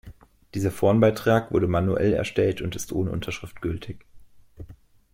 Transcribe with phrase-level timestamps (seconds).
[0.55, 4.03] Dieser Forenbeitrag wurde manuell erstellt und ist ohne Unterschrift gültig.